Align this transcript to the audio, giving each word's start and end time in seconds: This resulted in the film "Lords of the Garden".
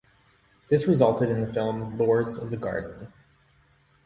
This 0.69 0.87
resulted 0.87 1.29
in 1.29 1.41
the 1.41 1.53
film 1.53 1.95
"Lords 1.99 2.35
of 2.39 2.49
the 2.49 2.57
Garden". 2.57 3.13